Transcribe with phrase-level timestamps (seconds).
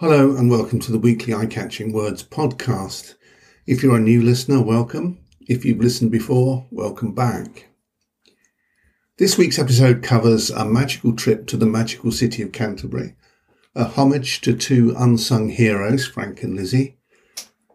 [0.00, 3.16] Hello and welcome to the weekly Eye Catching Words podcast.
[3.66, 5.18] If you're a new listener, welcome.
[5.42, 7.68] If you've listened before, welcome back.
[9.18, 13.14] This week's episode covers a magical trip to the magical city of Canterbury,
[13.74, 16.96] a homage to two unsung heroes, Frank and Lizzie,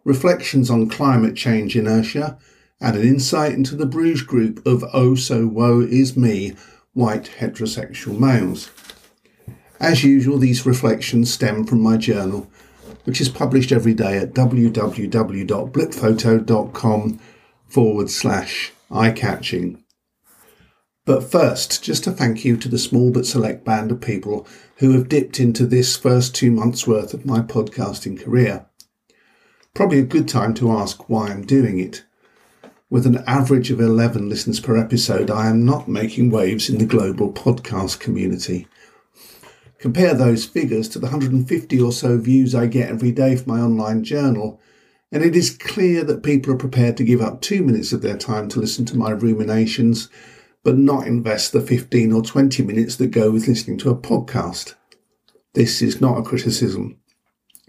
[0.02, 2.40] reflections on climate change inertia,
[2.80, 6.56] and an insight into the Bruges group of oh so woe is me
[6.92, 8.68] white heterosexual males.
[9.78, 12.48] As usual, these reflections stem from my journal,
[13.04, 17.20] which is published every day at www.blipfoto.com
[17.66, 19.82] forward slash eye catching.
[21.04, 24.92] But first, just a thank you to the small but select band of people who
[24.92, 28.66] have dipped into this first two months' worth of my podcasting career.
[29.72, 32.04] Probably a good time to ask why I'm doing it.
[32.88, 36.86] With an average of 11 listens per episode, I am not making waves in the
[36.86, 38.66] global podcast community.
[39.78, 43.60] Compare those figures to the 150 or so views I get every day for my
[43.60, 44.60] online journal,
[45.12, 48.16] and it is clear that people are prepared to give up two minutes of their
[48.16, 50.08] time to listen to my ruminations,
[50.64, 54.74] but not invest the 15 or 20 minutes that go with listening to a podcast.
[55.52, 56.98] This is not a criticism.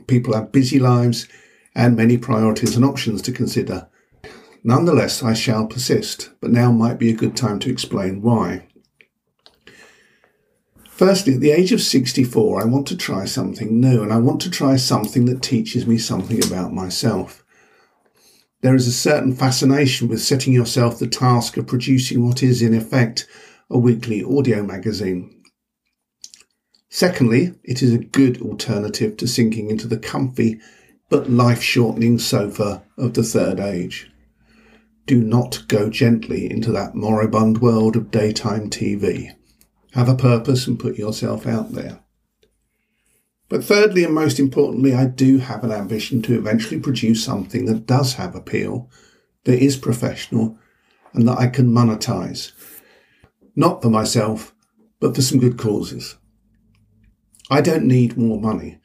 [0.07, 1.27] People have busy lives
[1.75, 3.87] and many priorities and options to consider.
[4.63, 8.67] Nonetheless, I shall persist, but now might be a good time to explain why.
[10.97, 14.41] Firstly, at the age of 64, I want to try something new and I want
[14.41, 17.45] to try something that teaches me something about myself.
[18.61, 22.73] There is a certain fascination with setting yourself the task of producing what is, in
[22.73, 23.27] effect,
[23.69, 25.43] a weekly audio magazine.
[26.89, 30.59] Secondly, it is a good alternative to sinking into the comfy
[31.11, 34.09] but life shortening sofa of the third age.
[35.05, 39.35] Do not go gently into that moribund world of daytime TV.
[39.93, 41.99] Have a purpose and put yourself out there.
[43.49, 47.85] But thirdly, and most importantly, I do have an ambition to eventually produce something that
[47.85, 48.89] does have appeal,
[49.45, 50.57] that is professional,
[51.13, 52.51] and that I can monetize.
[53.55, 54.53] Not for myself,
[54.99, 56.17] but for some good causes.
[57.49, 58.79] I don't need more money,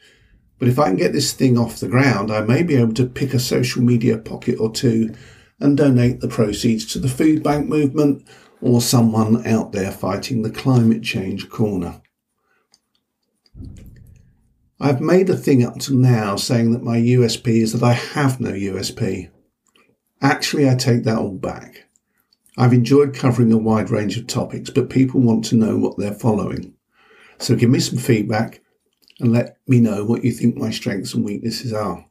[0.61, 3.07] but if I can get this thing off the ground, I may be able to
[3.07, 5.13] pick a social media pocket or two
[5.59, 8.25] and donate the proceeds to the food bank movement
[8.63, 12.01] or someone out there fighting the climate change corner.
[14.81, 18.41] I've made a thing up to now saying that my USP is that I have
[18.41, 19.31] no USP.
[20.21, 21.89] Actually, I take that all back.
[22.57, 26.15] I've enjoyed covering a wide range of topics, but people want to know what they're
[26.15, 26.75] following.
[27.39, 28.61] So give me some feedback
[29.19, 32.05] and let me know what you think my strengths and weaknesses are.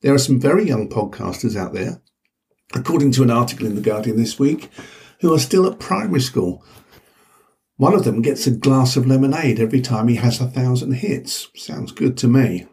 [0.00, 2.00] There are some very young podcasters out there.
[2.74, 4.70] According to an article in The Guardian this week,
[5.26, 6.64] who are still at primary school.
[7.78, 11.48] One of them gets a glass of lemonade every time he has a thousand hits.
[11.56, 12.66] Sounds good to me.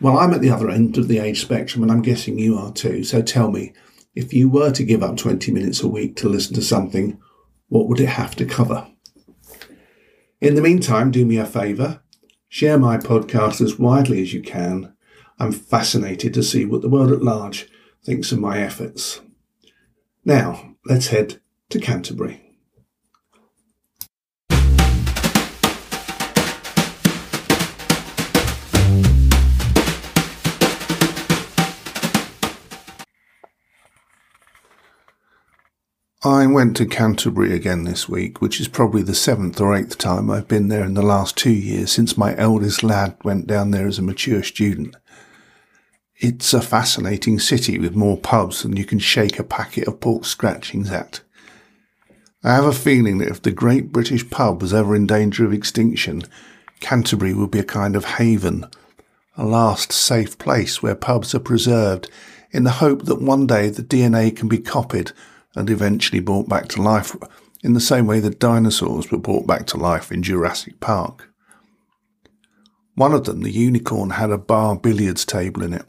[0.00, 2.72] Well, I'm at the other end of the age spectrum, and I'm guessing you are
[2.72, 3.02] too.
[3.02, 3.72] So tell me,
[4.14, 7.20] if you were to give up 20 minutes a week to listen to something,
[7.68, 8.86] what would it have to cover?
[10.40, 12.02] In the meantime, do me a favour
[12.48, 14.94] share my podcast as widely as you can.
[15.38, 17.66] I'm fascinated to see what the world at large
[18.04, 19.22] thinks of my efforts.
[20.24, 22.40] Now, let's head to Canterbury.
[36.24, 40.30] I went to Canterbury again this week, which is probably the seventh or eighth time
[40.30, 43.88] I've been there in the last two years since my eldest lad went down there
[43.88, 44.94] as a mature student.
[46.24, 50.24] It's a fascinating city with more pubs than you can shake a packet of pork
[50.24, 51.20] scratchings at.
[52.44, 55.52] I have a feeling that if the great British pub was ever in danger of
[55.52, 56.22] extinction,
[56.78, 58.66] Canterbury would be a kind of haven,
[59.36, 62.08] a last safe place where pubs are preserved
[62.52, 65.10] in the hope that one day the DNA can be copied
[65.56, 67.16] and eventually brought back to life
[67.64, 71.28] in the same way that dinosaurs were brought back to life in Jurassic Park.
[72.94, 75.84] One of them, the unicorn, had a bar billiards table in it,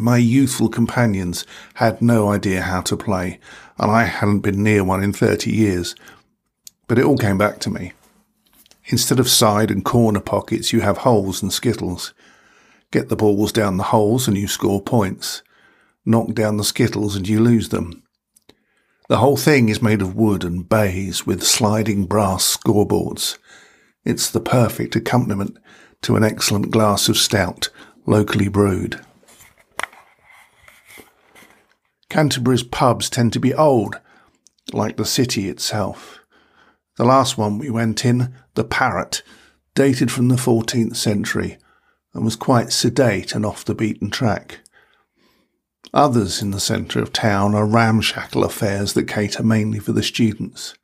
[0.00, 3.40] my youthful companions had no idea how to play,
[3.78, 5.94] and I hadn't been near one in 30 years.
[6.86, 7.92] But it all came back to me.
[8.86, 12.14] Instead of side and corner pockets, you have holes and skittles.
[12.90, 15.42] Get the balls down the holes and you score points.
[16.06, 18.02] Knock down the skittles and you lose them.
[19.08, 23.38] The whole thing is made of wood and baize with sliding brass scoreboards.
[24.04, 25.58] It's the perfect accompaniment
[26.02, 27.68] to an excellent glass of stout,
[28.06, 29.00] locally brewed.
[32.10, 34.00] Canterbury's pubs tend to be old,
[34.72, 36.20] like the city itself.
[36.96, 39.22] The last one we went in, the Parrot,
[39.74, 41.58] dated from the 14th century,
[42.14, 44.60] and was quite sedate and off the beaten track.
[45.94, 50.74] Others in the centre of town are ramshackle affairs that cater mainly for the students.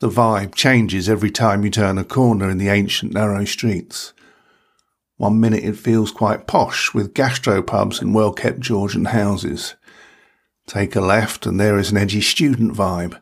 [0.00, 4.12] The vibe changes every time you turn a corner in the ancient narrow streets.
[5.16, 9.74] One minute it feels quite posh with gastropubs and well kept Georgian houses.
[10.66, 13.20] Take a left and there is an edgy student vibe.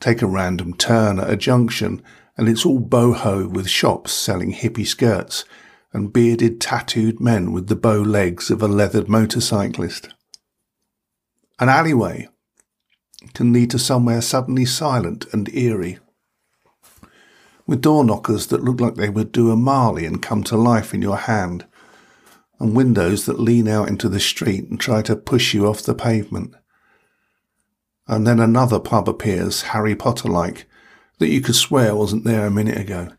[0.00, 2.02] Take a random turn at a junction
[2.36, 5.44] and it's all boho with shops selling hippie skirts
[5.92, 10.14] and bearded tattooed men with the bow legs of a leathered motorcyclist.
[11.58, 12.28] An alleyway
[13.34, 15.98] can lead to somewhere suddenly silent and eerie
[17.70, 20.92] with door knockers that look like they would do a Marley and come to life
[20.92, 21.64] in your hand,
[22.58, 25.94] and windows that lean out into the street and try to push you off the
[25.94, 26.52] pavement.
[28.06, 30.66] And then another pub appears, Harry Potter like,
[31.18, 33.12] that you could swear wasn't there a minute ago.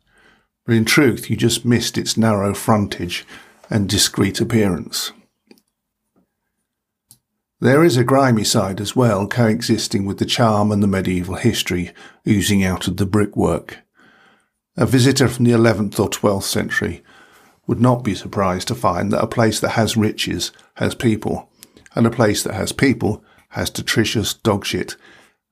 [0.66, 3.26] But in truth, you just missed its narrow frontage
[3.70, 5.12] and discreet appearance.
[7.60, 11.92] There is a grimy side as well, coexisting with the charm and the medieval history
[12.28, 13.80] oozing out of the brickwork.
[14.76, 17.04] A visitor from the 11th or 12th century
[17.68, 21.52] would not be surprised to find that a place that has riches has people,
[21.94, 24.96] and a place that has people has detritious dog shit,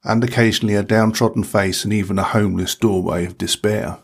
[0.03, 3.99] and occasionally a downtrodden face and even a homeless doorway of despair.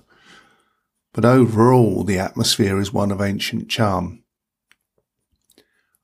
[1.14, 4.24] But overall, the atmosphere is one of ancient charm.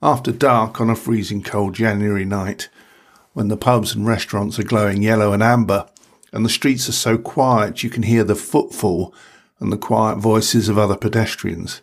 [0.01, 2.69] After dark on a freezing cold January night,
[3.33, 5.87] when the pubs and restaurants are glowing yellow and amber,
[6.31, 9.13] and the streets are so quiet you can hear the footfall
[9.59, 11.81] and the quiet voices of other pedestrians.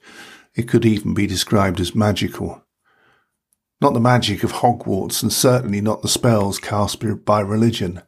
[0.55, 2.63] It could even be described as magical.
[3.81, 8.03] Not the magic of Hogwarts, and certainly not the spells cast by religion.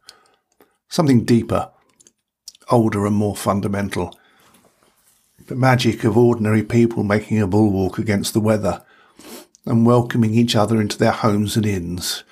[0.89, 1.71] Something deeper,
[2.69, 4.17] older, and more fundamental.
[5.47, 8.83] The magic of ordinary people making a bulwark against the weather
[9.65, 12.23] and welcoming each other into their homes and inns.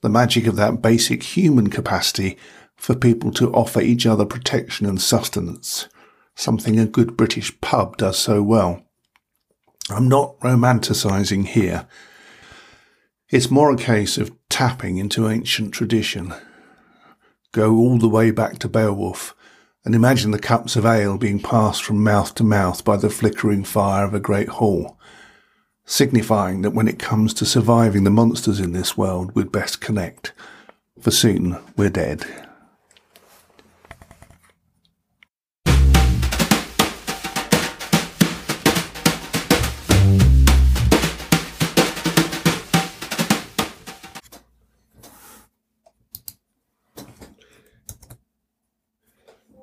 [0.00, 2.38] The magic of that basic human capacity
[2.76, 5.88] for people to offer each other protection and sustenance,
[6.34, 8.82] something a good British pub does so well.
[9.90, 11.86] I'm not romanticising here.
[13.30, 16.34] It's more a case of tapping into ancient tradition.
[17.52, 19.36] Go all the way back to Beowulf
[19.84, 23.62] and imagine the cups of ale being passed from mouth to mouth by the flickering
[23.62, 24.98] fire of a great hall,
[25.84, 30.32] signifying that when it comes to surviving the monsters in this world, we'd best connect,
[31.00, 32.24] for soon we're dead.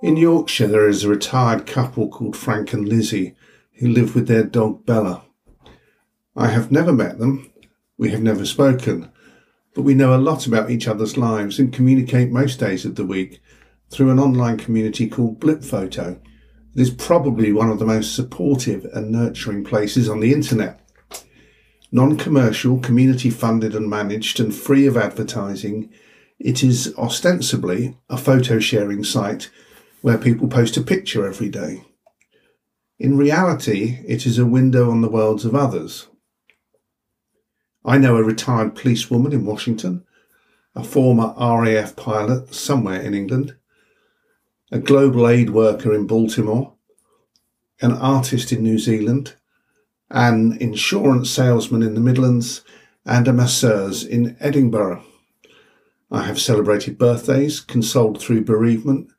[0.07, 3.35] In Yorkshire, there is a retired couple called Frank and Lizzie
[3.73, 5.25] who live with their dog Bella.
[6.33, 7.51] I have never met them,
[7.97, 9.11] we have never spoken,
[9.75, 13.05] but we know a lot about each other's lives and communicate most days of the
[13.05, 13.41] week
[13.89, 16.21] through an online community called Blipfoto.
[16.73, 20.79] It is probably one of the most supportive and nurturing places on the internet.
[21.91, 25.89] Non commercial, community funded and managed, and free of advertising,
[26.39, 29.49] it is ostensibly a photo sharing site
[30.01, 31.83] where people post a picture every day.
[32.99, 36.07] In reality, it is a window on the worlds of others.
[37.85, 40.03] I know a retired policewoman in Washington,
[40.75, 43.55] a former RAF pilot somewhere in England,
[44.71, 46.73] a global aid worker in Baltimore,
[47.81, 49.35] an artist in New Zealand,
[50.09, 52.63] an insurance salesman in the Midlands,
[53.05, 55.03] and a masseuse in Edinburgh.
[56.11, 59.11] I have celebrated birthdays, consoled through bereavement,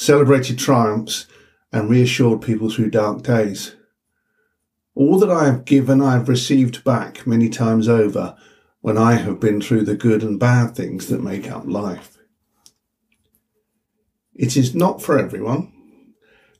[0.00, 1.26] celebrated triumphs,
[1.70, 3.76] and reassured people through dark days.
[4.94, 8.34] All that I have given, I have received back many times over
[8.80, 12.16] when I have been through the good and bad things that make up life.
[14.34, 15.70] It is not for everyone.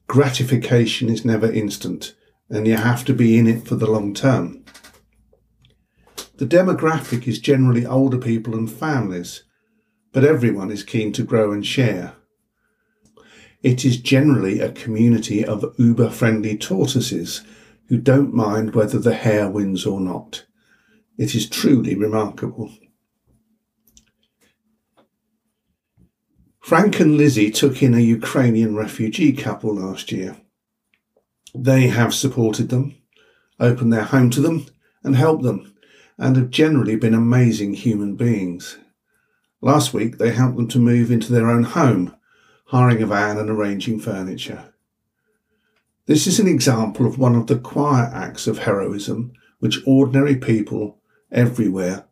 [0.07, 2.15] Gratification is never instant,
[2.51, 4.63] and you have to be in it for the long term.
[6.37, 9.45] The demographic is generally older people and families,
[10.13, 12.17] but everyone is keen to grow and share.
[13.63, 17.43] It is generally a community of uber friendly tortoises
[17.89, 20.47] who don't mind whether the hare wins or not.
[21.19, 22.73] It is truly remarkable.
[26.61, 30.37] Frank and Lizzie took in a Ukrainian refugee couple last year.
[31.55, 32.95] They have supported them,
[33.59, 34.67] opened their home to them,
[35.03, 35.75] and helped them,
[36.17, 38.79] and have generally been amazing human beings.
[39.61, 42.15] Last week, they helped them to move into their own home
[42.71, 44.73] hiring a van and arranging furniture.
[46.07, 51.01] This is an example of one of the quiet acts of heroism which ordinary people
[51.33, 52.05] everywhere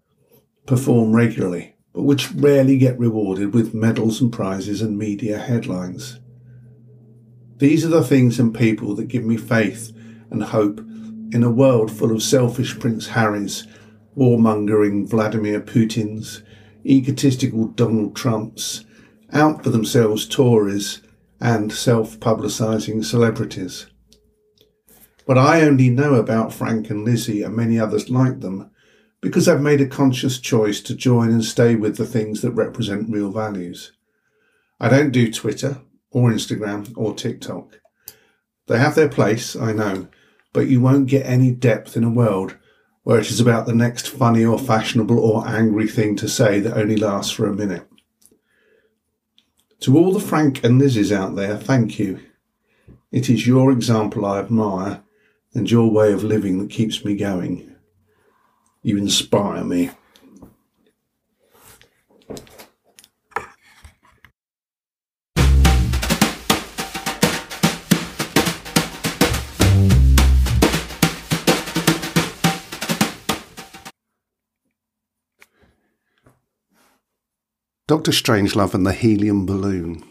[0.66, 6.18] perform regularly, but which rarely get rewarded with medals and prizes and media headlines.
[7.58, 9.92] These are the things and people that give me faith
[10.28, 10.80] and hope
[11.30, 13.64] in a world full of selfish Prince Harrys,
[14.16, 16.42] warmongering Vladimir Putins,
[16.84, 18.84] egotistical Donald Trumps,
[19.32, 21.02] out for themselves Tories,
[21.40, 23.86] and self publicising celebrities.
[25.26, 28.70] But I only know about Frank and Lizzie and many others like them
[29.20, 33.10] because I've made a conscious choice to join and stay with the things that represent
[33.10, 33.92] real values.
[34.80, 37.80] I don't do Twitter or Instagram or TikTok.
[38.68, 40.08] They have their place, I know,
[40.52, 42.56] but you won't get any depth in a world
[43.02, 46.76] where it is about the next funny or fashionable or angry thing to say that
[46.76, 47.88] only lasts for a minute.
[49.80, 52.20] To all the Frank and Lizzies out there, thank you.
[53.12, 55.02] It is your example I admire
[55.54, 57.74] and your way of living that keeps me going.
[58.82, 59.90] You inspire me.
[77.88, 80.04] Doctor Strangelove and the Helium Balloon.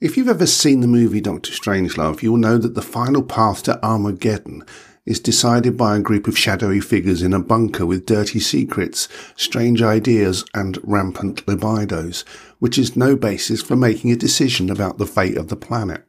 [0.00, 3.78] If you've ever seen the movie Doctor Strangelove, you'll know that the final path to
[3.84, 4.64] Armageddon
[5.04, 9.82] is decided by a group of shadowy figures in a bunker with dirty secrets, strange
[9.82, 12.24] ideas, and rampant libidos,
[12.58, 16.06] which is no basis for making a decision about the fate of the planet.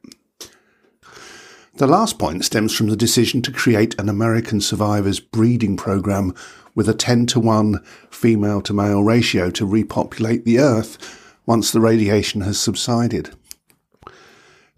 [1.74, 6.34] The last point stems from the decision to create an American survivors breeding program
[6.74, 10.98] with a 10 to 1 female to male ratio to repopulate the Earth
[11.46, 13.30] once the radiation has subsided.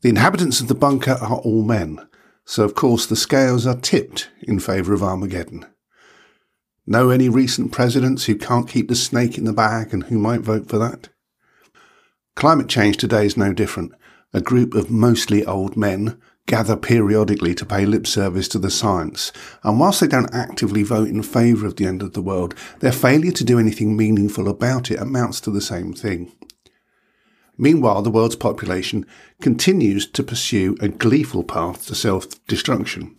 [0.00, 2.00] The inhabitants of the bunker are all men,
[2.44, 5.66] so of course the scales are tipped in favour of Armageddon.
[6.86, 10.40] Know any recent presidents who can't keep the snake in the bag and who might
[10.40, 11.08] vote for that?
[12.34, 13.92] Climate change today is no different.
[14.32, 19.32] A group of mostly old men gather periodically to pay lip service to the science,
[19.62, 22.92] and whilst they don't actively vote in favour of the end of the world, their
[22.92, 26.32] failure to do anything meaningful about it amounts to the same thing.
[27.56, 29.06] Meanwhile, the world's population
[29.40, 33.16] continues to pursue a gleeful path to self-destruction.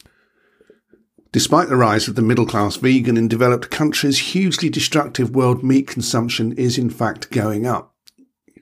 [1.32, 5.88] Despite the rise of the middle class vegan in developed countries, hugely destructive world meat
[5.88, 7.93] consumption is in fact going up.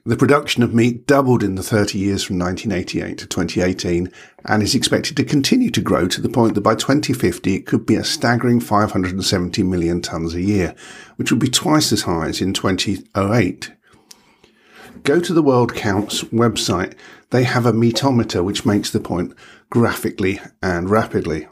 [0.03, 4.11] The production of meat doubled in the 30 years from 1988 to 2018
[4.45, 7.85] and is expected to continue to grow to the point that by 2050 it could
[7.85, 10.73] be a staggering 570 million tonnes a year,
[11.17, 13.73] which would be twice as high as in 2008.
[15.03, 16.95] Go to the World Counts website.
[17.29, 19.35] They have a meatometer which makes the point
[19.69, 21.47] graphically and rapidly.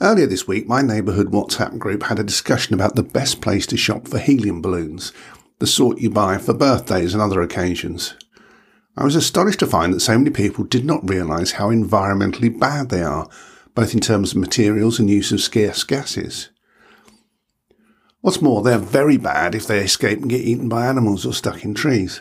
[0.00, 3.76] Earlier this week, my neighbourhood WhatsApp group had a discussion about the best place to
[3.78, 5.12] shop for helium balloons,
[5.58, 8.14] the sort you buy for birthdays and other occasions.
[8.96, 12.90] I was astonished to find that so many people did not realise how environmentally bad
[12.90, 13.28] they are,
[13.74, 16.50] both in terms of materials and use of scarce gases.
[18.20, 21.64] What's more, they're very bad if they escape and get eaten by animals or stuck
[21.64, 22.20] in trees.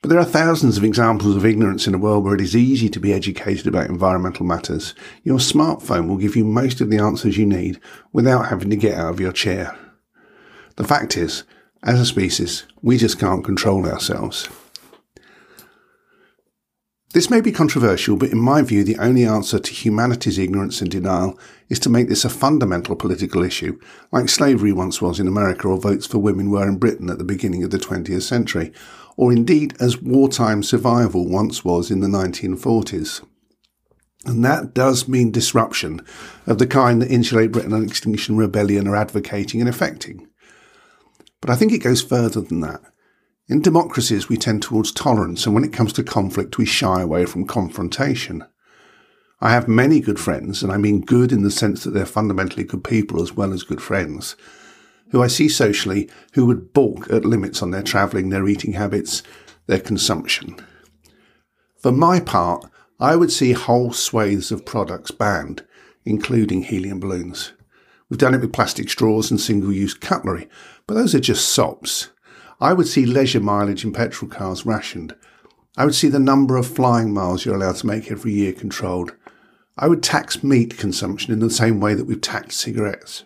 [0.00, 2.88] But there are thousands of examples of ignorance in a world where it is easy
[2.90, 4.94] to be educated about environmental matters.
[5.24, 7.80] Your smartphone will give you most of the answers you need
[8.12, 9.76] without having to get out of your chair.
[10.76, 11.42] The fact is,
[11.82, 14.48] as a species, we just can't control ourselves.
[17.14, 20.90] This may be controversial, but in my view, the only answer to humanity's ignorance and
[20.90, 21.38] denial
[21.70, 23.78] is to make this a fundamental political issue,
[24.12, 27.24] like slavery once was in America or votes for women were in Britain at the
[27.24, 28.72] beginning of the 20th century,
[29.16, 33.24] or indeed as wartime survival once was in the 1940s.
[34.26, 36.04] And that does mean disruption
[36.46, 40.28] of the kind that Insulate Britain and Extinction Rebellion are advocating and effecting.
[41.40, 42.80] But I think it goes further than that.
[43.48, 47.24] In democracies, we tend towards tolerance, and when it comes to conflict, we shy away
[47.24, 48.44] from confrontation.
[49.40, 52.64] I have many good friends, and I mean good in the sense that they're fundamentally
[52.64, 54.36] good people as well as good friends,
[55.10, 59.22] who I see socially who would balk at limits on their travelling, their eating habits,
[59.66, 60.56] their consumption.
[61.76, 62.66] For my part,
[63.00, 65.64] I would see whole swathes of products banned,
[66.04, 67.52] including helium balloons.
[68.08, 70.48] We've done it with plastic straws and single use cutlery,
[70.86, 72.10] but those are just sops.
[72.60, 75.14] I would see leisure mileage in petrol cars rationed.
[75.76, 79.14] I would see the number of flying miles you're allowed to make every year controlled.
[79.76, 83.24] I would tax meat consumption in the same way that we've taxed cigarettes.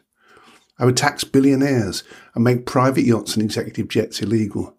[0.78, 2.02] I would tax billionaires
[2.34, 4.76] and make private yachts and executive jets illegal.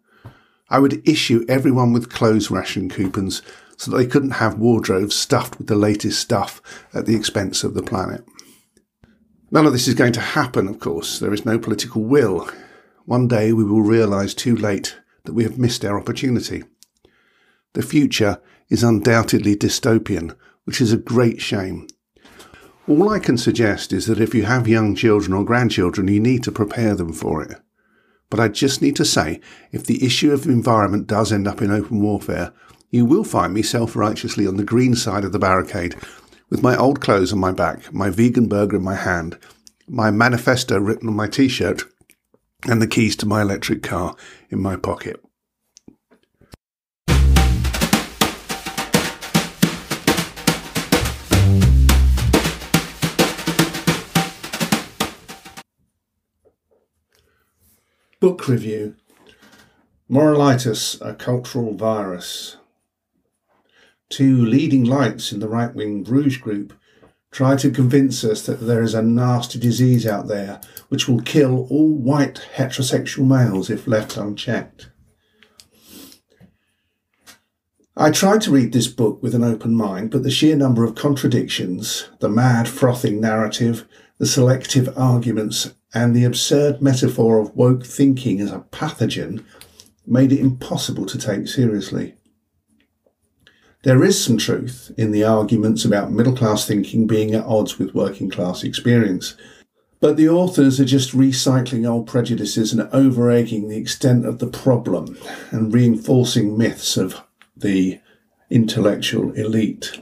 [0.70, 3.42] I would issue everyone with clothes ration coupons
[3.78, 6.62] so that they couldn't have wardrobes stuffed with the latest stuff
[6.94, 8.24] at the expense of the planet.
[9.54, 11.20] None of this is going to happen, of course.
[11.20, 12.50] There is no political will.
[13.06, 16.64] One day we will realise too late that we have missed our opportunity.
[17.74, 21.86] The future is undoubtedly dystopian, which is a great shame.
[22.88, 26.42] All I can suggest is that if you have young children or grandchildren, you need
[26.46, 27.56] to prepare them for it.
[28.32, 29.40] But I just need to say,
[29.72, 32.54] if the issue of the environment does end up in open warfare,
[32.90, 35.96] you will find me self-righteously on the green side of the barricade,
[36.54, 39.40] with my old clothes on my back, my vegan burger in my hand,
[39.88, 41.82] my manifesto written on my t-shirt,
[42.70, 44.16] and the keys to my electric car
[44.52, 45.20] in my pocket.
[58.20, 58.96] Book review
[60.08, 62.58] Moralitis, a cultural virus.
[64.10, 66.74] Two leading lights in the right wing Bruges group
[67.32, 71.68] try to convince us that there is a nasty disease out there which will kill
[71.70, 74.92] all white heterosexual males if left unchecked.
[77.96, 80.96] I tried to read this book with an open mind, but the sheer number of
[80.96, 88.40] contradictions, the mad frothing narrative, the selective arguments, and the absurd metaphor of woke thinking
[88.42, 89.44] as a pathogen
[90.08, 92.16] made it impossible to take seriously.
[93.84, 97.94] There is some truth in the arguments about middle class thinking being at odds with
[97.94, 99.36] working class experience,
[100.00, 104.48] but the authors are just recycling old prejudices and over egging the extent of the
[104.48, 105.18] problem
[105.52, 107.24] and reinforcing myths of
[107.58, 108.00] the
[108.50, 110.00] intellectual elite.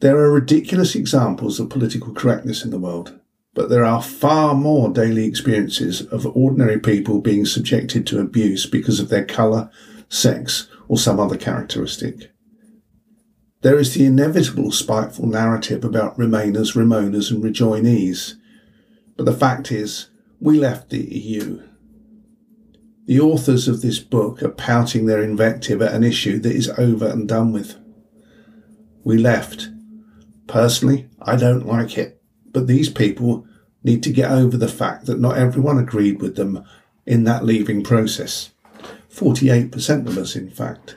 [0.00, 3.20] There are ridiculous examples of political correctness in the world,
[3.54, 8.98] but there are far more daily experiences of ordinary people being subjected to abuse because
[8.98, 9.70] of their colour,
[10.08, 12.30] sex, or some other characteristic.
[13.62, 18.34] There is the inevitable spiteful narrative about Remainers, Remoaners, and Rejoinees,
[19.16, 21.62] but the fact is, we left the EU.
[23.06, 27.06] The authors of this book are pouting their invective at an issue that is over
[27.06, 27.76] and done with.
[29.04, 29.68] We left.
[30.46, 32.22] Personally, I don't like it.
[32.46, 33.46] But these people
[33.82, 36.64] need to get over the fact that not everyone agreed with them
[37.04, 38.50] in that leaving process.
[39.14, 40.96] 48% of us, in fact.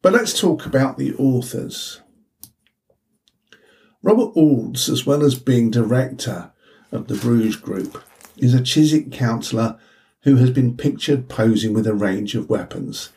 [0.00, 2.00] But let's talk about the authors.
[4.02, 6.52] Robert Oulds, as well as being director
[6.90, 8.02] of the Bruges Group,
[8.38, 9.78] is a Chiswick councillor
[10.22, 13.10] who has been pictured posing with a range of weapons,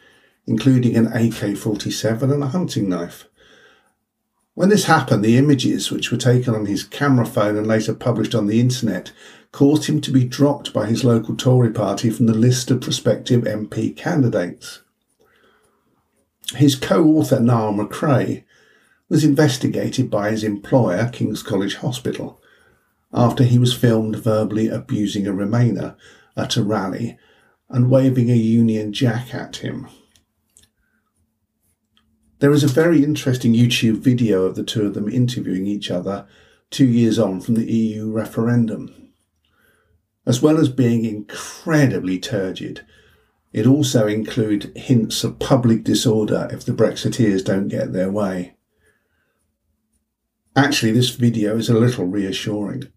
[0.46, 3.30] including an AK 47 and a hunting knife.
[4.56, 8.36] When this happened, the images which were taken on his camera phone and later published
[8.36, 9.12] on the internet
[9.52, 13.44] caused him to be dropped by his local Tory party from the list of prospective
[13.44, 14.82] MP candidates.
[16.56, 18.44] His co-author Niall McCrae
[19.10, 22.40] was investigated by his employer, King's College Hospital,
[23.12, 25.96] after he was filmed verbally abusing a Remainer
[26.38, 27.18] at a rally
[27.70, 29.88] and waving a Union Jack at him.
[32.44, 36.28] There is a very interesting YouTube video of the two of them interviewing each other
[36.72, 39.14] two years on from the EU referendum.
[40.26, 42.86] As well as being incredibly turgid,
[43.54, 48.58] it also includes hints of public disorder if the Brexiteers don't get their way.
[50.54, 52.92] Actually, this video is a little reassuring,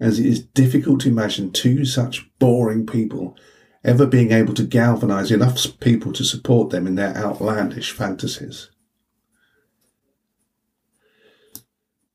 [0.00, 3.36] as it is difficult to imagine two such boring people
[3.84, 8.70] ever being able to galvanise enough people to support them in their outlandish fantasies.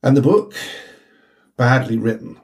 [0.04, 0.56] And the book,
[1.58, 2.40] badly written.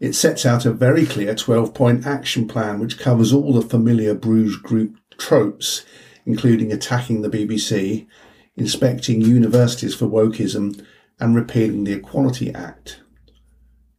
[0.00, 4.12] It sets out a very clear 12 point action plan which covers all the familiar
[4.14, 5.84] Bruges Group tropes,
[6.26, 8.08] including attacking the BBC,
[8.56, 10.84] inspecting universities for wokeism,
[11.20, 13.00] and repealing the Equality Act.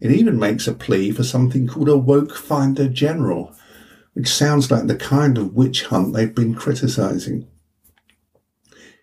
[0.01, 3.55] It even makes a plea for something called a woke finder general,
[4.11, 7.47] which sounds like the kind of witch hunt they've been criticising.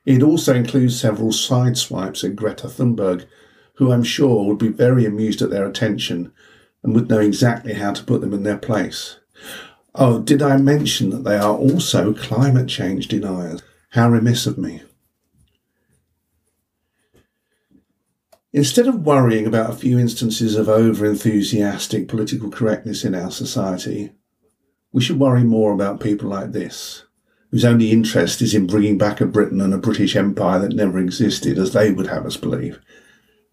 [0.05, 3.27] It also includes several side swipes at Greta Thunberg,
[3.75, 6.33] who I'm sure would be very amused at their attention
[6.83, 9.19] and would know exactly how to put them in their place.
[9.95, 13.63] Oh, did I mention that they are also climate change deniers?
[13.91, 14.83] How remiss of me.
[18.53, 24.13] Instead of worrying about a few instances of over enthusiastic political correctness in our society,
[24.93, 27.05] we should worry more about people like this
[27.51, 30.99] whose only interest is in bringing back a Britain and a British Empire that never
[30.99, 32.81] existed, as they would have us believe,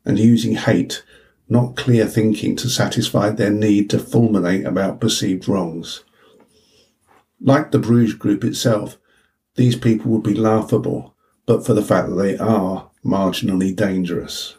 [0.05, 1.03] and using hate,
[1.49, 6.03] not clear thinking, to satisfy their need to fulminate about perceived wrongs.
[7.41, 8.97] Like the Bruges Group itself,
[9.55, 14.56] these people would be laughable, but for the fact that they are marginally dangerous.